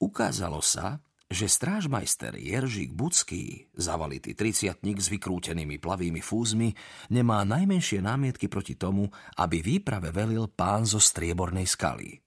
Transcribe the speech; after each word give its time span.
Ukázalo 0.00 0.64
sa, 0.64 1.04
že 1.30 1.46
strážmajster 1.46 2.34
Jeržík 2.34 2.90
Bucký, 2.90 3.70
zavalitý 3.76 4.34
triciatník 4.34 4.98
s 4.98 5.12
vykrútenými 5.12 5.78
plavými 5.78 6.18
fúzmi, 6.18 6.74
nemá 7.12 7.46
najmenšie 7.46 8.02
námietky 8.02 8.50
proti 8.50 8.74
tomu, 8.74 9.06
aby 9.38 9.62
výprave 9.62 10.10
velil 10.10 10.50
pán 10.50 10.88
zo 10.88 10.98
striebornej 10.98 11.68
skaly. 11.70 12.18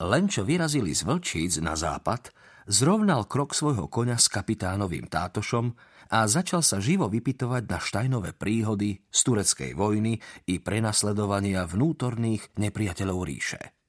Len 0.00 0.24
čo 0.30 0.48
vyrazili 0.48 0.96
z 0.96 1.04
Vlčíc 1.04 1.60
na 1.60 1.76
západ, 1.76 2.32
zrovnal 2.70 3.28
krok 3.28 3.52
svojho 3.52 3.90
koňa 3.90 4.16
s 4.16 4.32
kapitánovým 4.32 5.10
tátošom 5.10 5.74
a 6.08 6.24
začal 6.24 6.64
sa 6.64 6.80
živo 6.80 7.10
vypitovať 7.10 7.62
na 7.68 7.78
štajnové 7.82 8.32
príhody 8.32 9.04
z 9.10 9.20
tureckej 9.26 9.76
vojny 9.76 10.22
i 10.48 10.56
prenasledovania 10.62 11.68
vnútorných 11.68 12.56
nepriateľov 12.56 13.18
ríše. 13.28 13.81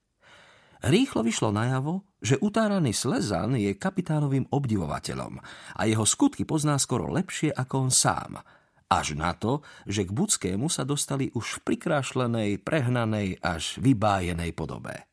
Rýchlo 0.84 1.24
vyšlo 1.24 1.48
najavo, 1.48 2.04
že 2.20 2.36
utáraný 2.44 2.92
Slezan 2.92 3.56
je 3.56 3.72
kapitánovým 3.72 4.52
obdivovateľom 4.52 5.40
a 5.80 5.82
jeho 5.88 6.04
skutky 6.04 6.44
pozná 6.44 6.76
skoro 6.76 7.08
lepšie 7.08 7.56
ako 7.56 7.88
on 7.88 7.90
sám. 7.90 8.44
Až 8.92 9.16
na 9.16 9.32
to, 9.32 9.64
že 9.88 10.04
k 10.04 10.12
Buckému 10.12 10.68
sa 10.68 10.84
dostali 10.84 11.32
už 11.32 11.56
v 11.56 11.72
prikrášlenej, 11.72 12.60
prehnanej 12.60 13.40
až 13.40 13.80
vybájenej 13.80 14.52
podobe. 14.52 15.08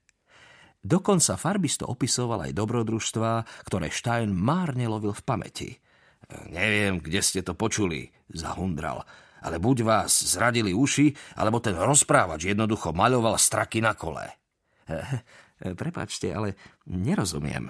Dokonca 0.84 1.39
farbisto 1.39 1.88
opisoval 1.88 2.51
aj 2.51 2.57
dobrodružstva, 2.57 3.63
ktoré 3.63 3.88
Stein 3.95 4.35
márne 4.35 4.91
lovil 4.91 5.15
v 5.15 5.23
pamäti. 5.23 5.70
Neviem, 6.51 6.99
kde 6.99 7.23
ste 7.23 7.40
to 7.48 7.55
počuli, 7.55 8.12
zahundral, 8.27 9.07
ale 9.40 9.55
buď 9.55 9.88
vás 9.88 10.12
zradili 10.35 10.76
uši, 10.76 11.40
alebo 11.40 11.63
ten 11.63 11.79
rozprávač 11.79 12.51
jednoducho 12.51 12.91
maľoval 12.91 13.40
straky 13.40 13.79
na 13.79 13.95
kole. 13.95 14.27
Prepačte, 15.61 16.33
ale 16.33 16.57
nerozumiem. 16.89 17.70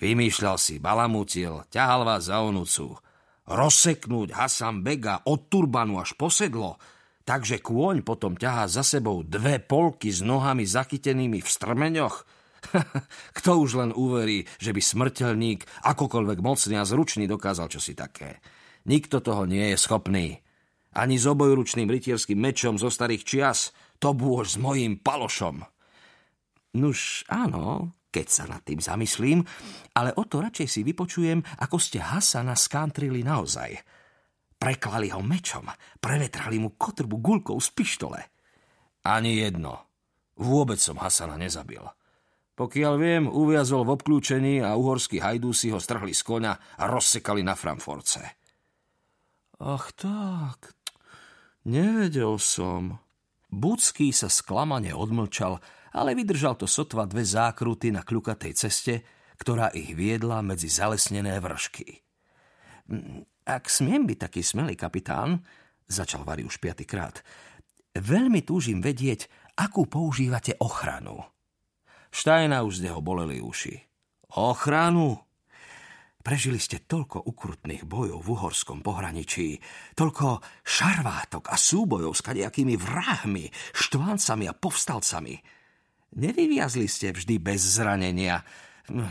Vymýšľal 0.00 0.56
si, 0.56 0.80
balamutil, 0.80 1.66
ťahal 1.68 2.08
vás 2.08 2.32
za 2.32 2.40
onúcu. 2.40 2.96
Rozseknúť 3.50 4.32
Hasan 4.32 4.80
Bega 4.80 5.20
od 5.26 5.50
turbanu 5.52 6.00
až 6.00 6.16
posedlo, 6.16 6.80
takže 7.26 7.60
kôň 7.60 8.06
potom 8.06 8.38
ťahá 8.38 8.70
za 8.70 8.86
sebou 8.86 9.26
dve 9.26 9.60
polky 9.60 10.08
s 10.08 10.24
nohami 10.24 10.64
zachytenými 10.64 11.42
v 11.42 11.48
strmeňoch. 11.48 12.16
Kto 13.36 13.50
už 13.60 13.70
len 13.76 13.90
uverí, 13.92 14.46
že 14.62 14.70
by 14.72 14.80
smrteľník, 14.80 15.66
akokoľvek 15.84 16.38
mocný 16.40 16.78
a 16.78 16.86
zručný 16.86 17.26
dokázal 17.26 17.68
čosi 17.68 17.92
také. 17.92 18.38
Nikto 18.86 19.20
toho 19.20 19.44
nie 19.44 19.74
je 19.74 19.76
schopný. 19.76 20.40
Ani 20.96 21.20
s 21.20 21.26
obojručným 21.28 21.86
rytierským 21.86 22.38
mečom 22.38 22.74
zo 22.80 22.90
starých 22.90 23.22
čias, 23.22 23.70
to 24.00 24.16
bôž 24.16 24.54
s 24.54 24.56
mojím 24.56 24.98
palošom. 24.98 25.62
Nuž 26.78 27.26
áno, 27.26 27.98
keď 28.10 28.26
sa 28.30 28.44
nad 28.46 28.62
tým 28.62 28.78
zamyslím, 28.78 29.42
ale 29.94 30.14
o 30.14 30.26
to 30.26 30.42
radšej 30.42 30.68
si 30.70 30.80
vypočujem, 30.86 31.42
ako 31.62 31.76
ste 31.78 31.98
Hasana 31.98 32.54
skantrili 32.54 33.22
naozaj– 33.26 33.74
Preklali 34.60 35.08
ho 35.08 35.24
mečom, 35.24 35.72
prevetrali 36.04 36.60
mu 36.60 36.76
kotrbu 36.76 37.16
gulkou 37.16 37.56
z 37.56 37.72
pištole. 37.72 38.20
Ani 39.08 39.40
jedno. 39.40 39.88
Vôbec 40.36 40.76
som 40.76 41.00
Hasana 41.00 41.40
nezabil. 41.40 41.80
Pokiaľ 42.60 42.94
viem, 43.00 43.24
uviazol 43.24 43.88
v 43.88 43.96
obklúčení 43.96 44.60
a 44.60 44.76
uhorskí 44.76 45.16
hajdúsi 45.16 45.72
ho 45.72 45.80
strhli 45.80 46.12
z 46.12 46.20
koňa 46.20 46.52
a 46.76 46.82
rozsekali 46.92 47.40
na 47.40 47.56
Framforce. 47.56 48.20
Ach 49.64 49.88
tak, 49.96 50.76
nevedel 51.64 52.36
som. 52.36 53.00
Budský 53.48 54.12
sa 54.12 54.28
sklamane 54.28 54.92
odmlčal, 54.92 55.56
ale 55.94 56.14
vydržal 56.14 56.54
to 56.54 56.70
sotva 56.70 57.06
dve 57.06 57.26
zákruty 57.26 57.90
na 57.90 58.06
kľukatej 58.06 58.52
ceste, 58.54 58.94
ktorá 59.40 59.72
ich 59.72 59.96
viedla 59.96 60.44
medzi 60.44 60.68
zalesnené 60.68 61.40
vršky. 61.40 61.88
Ak 63.46 63.72
smiem 63.72 64.04
byť 64.06 64.18
taký 64.18 64.42
smelý 64.44 64.76
kapitán, 64.76 65.42
začal 65.88 66.22
Vary 66.22 66.46
už 66.46 66.60
piatýkrát, 66.60 67.24
veľmi 67.96 68.44
túžim 68.46 68.78
vedieť, 68.78 69.26
akú 69.58 69.88
používate 69.90 70.54
ochranu. 70.60 71.24
Štajna 72.10 72.62
už 72.66 72.82
z 72.82 72.90
neho 72.90 73.00
boleli 73.02 73.38
uši. 73.38 73.74
Ochranu? 74.34 75.18
Prežili 76.20 76.60
ste 76.60 76.84
toľko 76.84 77.24
ukrutných 77.32 77.88
bojov 77.88 78.20
v 78.20 78.28
uhorskom 78.36 78.84
pohraničí, 78.84 79.56
toľko 79.96 80.44
šarvátok 80.60 81.48
a 81.48 81.56
súbojov 81.56 82.12
s 82.12 82.20
kadejakými 82.20 82.76
vrahmi, 82.76 83.48
štváncami 83.72 84.44
a 84.44 84.52
povstalcami. 84.52 85.59
Nevyviazli 86.10 86.90
ste 86.90 87.14
vždy 87.14 87.38
bez 87.38 87.62
zranenia. 87.62 88.42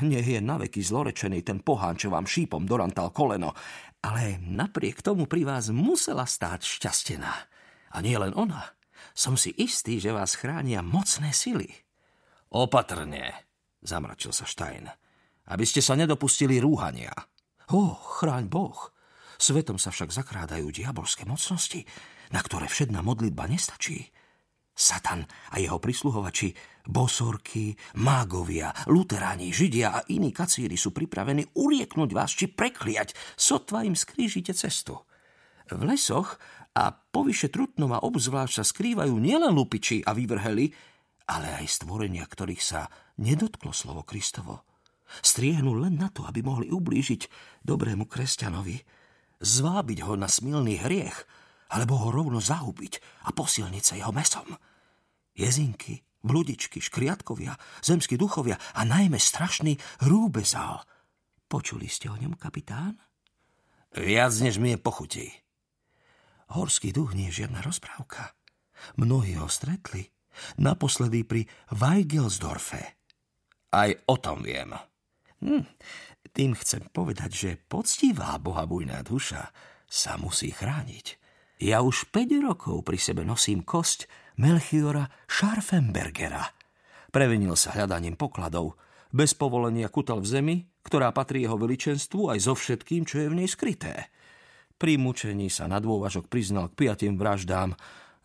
Nech 0.03 0.27
je 0.27 0.43
naveky 0.43 0.83
zlorečený 0.83 1.39
ten 1.47 1.63
pohán, 1.63 1.95
čo 1.95 2.11
vám 2.11 2.27
šípom 2.27 2.67
dorantal 2.67 3.15
koleno. 3.15 3.55
Ale 4.03 4.39
napriek 4.43 4.99
tomu 4.99 5.23
pri 5.23 5.47
vás 5.47 5.71
musela 5.71 6.27
stáť 6.27 6.67
šťastená. 6.67 7.33
A 7.95 7.97
nie 8.03 8.19
len 8.19 8.35
ona. 8.35 8.75
Som 9.15 9.39
si 9.39 9.55
istý, 9.55 10.03
že 10.03 10.11
vás 10.11 10.35
chránia 10.35 10.83
mocné 10.83 11.31
sily. 11.31 11.71
Opatrne, 12.51 13.47
zamračil 13.79 14.35
sa 14.35 14.43
Stein, 14.43 14.89
aby 15.47 15.63
ste 15.63 15.79
sa 15.79 15.95
nedopustili 15.95 16.59
rúhania. 16.59 17.13
Oh, 17.71 17.95
chráň 18.19 18.51
Boh. 18.51 18.91
Svetom 19.39 19.79
sa 19.79 19.95
však 19.95 20.11
zakrádajú 20.11 20.67
diabolské 20.67 21.23
mocnosti, 21.23 21.87
na 22.35 22.43
ktoré 22.43 22.67
všedná 22.67 22.99
modlitba 22.99 23.47
nestačí. 23.47 24.11
Satan 24.79 25.27
a 25.51 25.59
jeho 25.59 25.75
prisluhovači, 25.75 26.55
bosorky, 26.87 27.75
mágovia, 27.99 28.71
luteráni, 28.87 29.51
židia 29.51 29.91
a 29.91 29.99
iní 30.07 30.31
kacíri 30.31 30.79
sú 30.79 30.95
pripravení 30.95 31.51
urieknúť 31.51 32.09
vás 32.15 32.31
či 32.31 32.47
prekliať, 32.47 33.11
sotva 33.35 33.83
im 33.83 33.99
skrížite 33.99 34.55
cestu. 34.55 34.95
V 35.67 35.83
lesoch 35.83 36.39
a 36.79 36.95
povyše 36.95 37.51
Trutnova 37.51 38.07
obzvlášť 38.07 38.55
sa 38.55 38.63
skrývajú 38.63 39.19
nielen 39.19 39.51
lupiči 39.51 39.99
a 40.07 40.15
vyvrheli, 40.15 40.71
ale 41.27 41.59
aj 41.59 41.83
stvorenia, 41.83 42.23
ktorých 42.23 42.63
sa 42.63 42.87
nedotklo 43.19 43.75
slovo 43.75 44.07
Kristovo. 44.07 44.63
Striehnú 45.19 45.75
len 45.75 45.99
na 45.99 46.07
to, 46.07 46.23
aby 46.23 46.39
mohli 46.39 46.71
ublížiť 46.71 47.27
dobrému 47.67 48.07
kresťanovi, 48.07 48.79
zvábiť 49.43 49.99
ho 50.07 50.15
na 50.15 50.31
smilný 50.31 50.79
hriech, 50.87 51.27
alebo 51.69 51.99
ho 51.99 52.09
rovno 52.09 52.39
zahubiť 52.39 53.27
a 53.27 53.35
posilniť 53.35 53.83
sa 53.83 53.93
jeho 53.99 54.15
mesom 54.15 54.47
jezinky, 55.39 56.03
bludičky, 56.19 56.83
škriatkovia, 56.83 57.55
zemskí 57.79 58.19
duchovia 58.19 58.59
a 58.75 58.83
najmä 58.83 59.15
strašný 59.15 59.79
rúbezál. 60.03 60.83
Počuli 61.47 61.87
ste 61.87 62.11
o 62.11 62.19
ňom, 62.19 62.35
kapitán? 62.35 62.99
Viac, 63.95 64.35
než 64.43 64.59
mi 64.59 64.75
je 64.75 64.79
pochutí. 64.79 65.27
Horský 66.53 66.93
duch 66.93 67.15
nie 67.15 67.31
je 67.31 67.45
žiadna 67.45 67.63
rozprávka. 67.63 68.35
Mnohí 68.99 69.37
ho 69.39 69.49
stretli. 69.49 70.09
Naposledy 70.61 71.25
pri 71.25 71.41
Weigelsdorfe. 71.73 73.01
Aj 73.69 73.89
o 74.07 74.15
tom 74.17 74.45
viem. 74.45 74.71
Hm, 75.41 75.65
tým 76.31 76.55
chcem 76.55 76.87
povedať, 76.89 77.31
že 77.33 77.59
poctivá 77.59 78.39
bohabujná 78.39 79.03
duša 79.03 79.51
sa 79.89 80.15
musí 80.15 80.53
chrániť. 80.53 81.18
Ja 81.59 81.83
už 81.83 82.07
5 82.15 82.39
rokov 82.39 82.87
pri 82.87 82.95
sebe 82.95 83.27
nosím 83.27 83.67
kosť 83.67 84.07
Melchiora 84.39 85.11
Scharfenbergera. 85.27 86.55
Previnil 87.11 87.59
sa 87.59 87.75
hľadaním 87.75 88.15
pokladov. 88.15 88.79
Bez 89.11 89.35
povolenia 89.35 89.91
kutal 89.91 90.23
v 90.23 90.31
zemi, 90.31 90.55
ktorá 90.87 91.11
patrí 91.11 91.43
jeho 91.43 91.59
veličenstvu 91.59 92.31
aj 92.31 92.39
so 92.47 92.55
všetkým, 92.55 93.03
čo 93.03 93.19
je 93.19 93.27
v 93.27 93.43
nej 93.43 93.49
skryté. 93.51 94.07
Pri 94.79 94.95
mučení 94.95 95.51
sa 95.51 95.67
na 95.67 95.83
dôvažok 95.83 96.31
priznal 96.31 96.71
k 96.71 96.87
piatým 96.87 97.19
vraždám, 97.19 97.75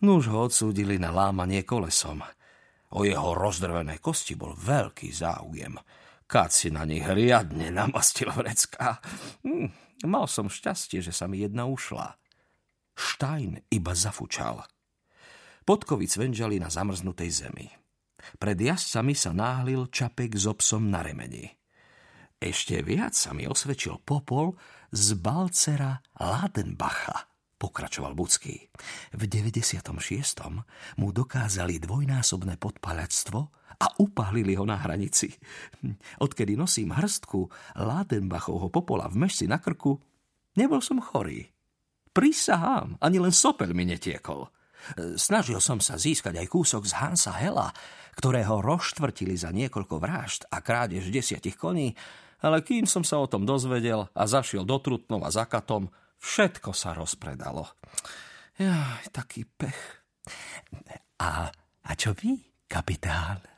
nuž 0.06 0.31
ho 0.31 0.47
odsúdili 0.47 1.03
na 1.03 1.11
lámanie 1.11 1.66
kolesom. 1.66 2.22
O 2.95 3.03
jeho 3.03 3.34
rozdrvené 3.34 3.99
kosti 3.99 4.39
bol 4.39 4.55
veľký 4.55 5.11
záujem. 5.11 5.75
Káť 6.31 6.51
si 6.55 6.69
na 6.71 6.87
nich 6.87 7.03
riadne 7.03 7.75
namastil 7.75 8.30
vrecká. 8.30 9.03
Hm, 9.42 9.75
mal 10.07 10.30
som 10.30 10.47
šťastie, 10.47 11.03
že 11.03 11.10
sa 11.10 11.27
mi 11.27 11.42
jedna 11.42 11.66
ušla. 11.66 12.15
Štajn 12.94 13.70
iba 13.70 13.92
zafučal. 13.94 14.62
Podkovy 15.64 16.06
cvenžali 16.06 16.60
na 16.60 16.68
zamrznutej 16.68 17.30
zemi. 17.30 17.66
Pred 18.36 18.56
jazdcami 18.56 19.14
sa 19.16 19.30
náhlil 19.36 19.88
čapek 19.92 20.34
s 20.36 20.48
obsom 20.48 20.88
na 20.88 21.04
remeni. 21.04 21.48
Ešte 22.36 22.84
viac 22.84 23.16
sa 23.16 23.32
mi 23.32 23.48
osvedčil 23.48 24.04
popol 24.04 24.52
z 24.92 25.16
Balcera 25.16 25.96
Ladenbacha, 26.20 27.30
pokračoval 27.56 28.12
Bucký. 28.12 28.68
V 29.16 29.22
96. 29.24 29.88
mu 31.00 31.08
dokázali 31.08 31.80
dvojnásobné 31.80 32.60
podpaľactvo 32.60 33.38
a 33.80 33.86
upálili 33.96 34.52
ho 34.60 34.68
na 34.68 34.76
hranici. 34.76 35.32
Odkedy 36.20 36.58
nosím 36.60 36.92
hrstku 36.92 37.48
Ladenbachovho 37.80 38.68
popola 38.68 39.08
v 39.08 39.24
mešci 39.24 39.48
na 39.48 39.56
krku, 39.56 39.96
nebol 40.60 40.84
som 40.84 41.00
chorý. 41.00 41.53
Prisahám, 42.15 42.95
ani 43.03 43.19
len 43.19 43.34
sopel 43.34 43.75
mi 43.75 43.83
netiekol. 43.83 44.47
Snažil 45.19 45.59
som 45.59 45.83
sa 45.83 45.99
získať 45.99 46.39
aj 46.39 46.47
kúsok 46.47 46.87
z 46.87 46.95
Hansa 47.03 47.34
Hela, 47.34 47.75
ktorého 48.15 48.63
rozštvrtili 48.63 49.34
za 49.34 49.51
niekoľko 49.51 49.99
vražd 49.99 50.47
a 50.47 50.63
krádež 50.63 51.11
desiatich 51.11 51.59
koní, 51.59 51.91
ale 52.45 52.63
kým 52.63 52.87
som 52.87 53.03
sa 53.03 53.19
o 53.19 53.27
tom 53.27 53.43
dozvedel 53.43 54.07
a 54.15 54.22
zašiel 54.31 54.63
do 54.63 54.78
Trutnova 54.78 55.34
za 55.34 55.49
katom, 55.51 55.91
všetko 56.22 56.71
sa 56.71 56.95
rozpredalo. 56.95 57.66
Jaj, 58.61 59.11
taký 59.11 59.43
pech. 59.49 60.07
A, 61.19 61.51
a 61.83 61.91
čo 61.99 62.15
vy, 62.15 62.39
kapitán? 62.71 63.53